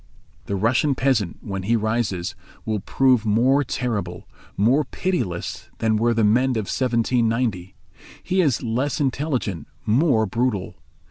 [0.47, 2.33] The Russian peasant, when he rises,
[2.65, 4.27] will prove more terrible,
[4.57, 7.75] more pitiless than were the men of 1790.
[8.23, 10.79] He is less intelligent, more brutal.